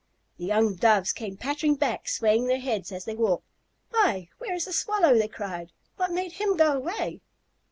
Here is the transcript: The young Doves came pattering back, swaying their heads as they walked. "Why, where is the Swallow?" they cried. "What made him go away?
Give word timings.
The 0.39 0.45
young 0.45 0.73
Doves 0.77 1.13
came 1.13 1.37
pattering 1.37 1.75
back, 1.75 2.07
swaying 2.07 2.47
their 2.47 2.59
heads 2.59 2.91
as 2.91 3.05
they 3.05 3.13
walked. 3.13 3.45
"Why, 3.91 4.29
where 4.39 4.55
is 4.55 4.65
the 4.65 4.73
Swallow?" 4.73 5.15
they 5.15 5.27
cried. 5.27 5.73
"What 5.97 6.09
made 6.11 6.31
him 6.31 6.57
go 6.57 6.73
away? 6.73 7.21